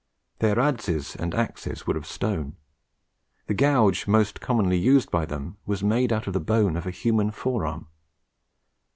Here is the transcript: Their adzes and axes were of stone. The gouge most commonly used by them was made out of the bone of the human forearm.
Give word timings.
Their 0.39 0.55
adzes 0.55 1.15
and 1.15 1.35
axes 1.35 1.85
were 1.85 1.95
of 1.95 2.07
stone. 2.07 2.55
The 3.45 3.53
gouge 3.53 4.07
most 4.07 4.41
commonly 4.41 4.79
used 4.79 5.11
by 5.11 5.27
them 5.27 5.57
was 5.67 5.83
made 5.83 6.11
out 6.11 6.25
of 6.25 6.33
the 6.33 6.39
bone 6.39 6.75
of 6.75 6.85
the 6.85 6.89
human 6.89 7.29
forearm. 7.29 7.87